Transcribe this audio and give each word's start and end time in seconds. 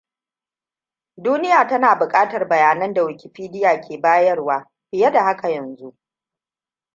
Duniya 1.17 1.67
tana 1.67 1.95
bukatar 1.95 2.47
bayanan 2.47 2.93
da 2.93 3.03
Wikipeidia 3.03 3.81
ka 3.81 3.97
bayarwa, 3.99 4.65
fiye 4.91 5.11
da 5.11 5.23
haka 5.23 5.49
yanzu. 5.49 5.93